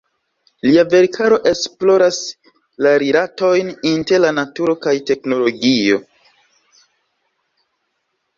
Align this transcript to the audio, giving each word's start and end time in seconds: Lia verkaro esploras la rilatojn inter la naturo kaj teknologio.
Lia 0.67 0.83
verkaro 0.93 1.35
esploras 1.51 2.17
la 2.85 2.93
rilatojn 3.03 3.69
inter 3.91 4.23
la 4.25 4.33
naturo 4.39 4.75
kaj 4.87 4.95
teknologio. 5.11 6.01